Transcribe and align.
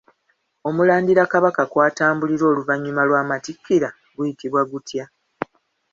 Omulandira 0.67 1.23
Kabaka 1.31 1.63
kwatambulira 1.71 2.43
oluvannyuma 2.51 3.01
lw'amatikkira 3.07 3.89
guyitibwa 4.15 4.61
gutya? 4.71 5.05